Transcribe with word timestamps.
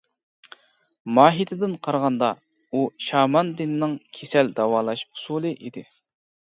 ماھىيىتىدىن 1.19 1.75
قارىغاندا، 1.89 2.31
ئۇ 2.79 2.83
شامان 3.11 3.55
دىننىڭ 3.61 3.95
كېسەل 4.21 4.55
داۋالاش 4.63 5.07
ئۇسۇلى 5.11 5.57
ئىدى. 5.61 5.89